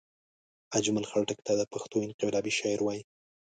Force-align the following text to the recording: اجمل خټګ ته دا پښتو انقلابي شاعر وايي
اجمل 0.77 1.03
خټګ 1.09 1.39
ته 1.45 1.51
دا 1.59 1.65
پښتو 1.73 1.97
انقلابي 2.07 2.51
شاعر 2.59 2.79
وايي 2.83 3.03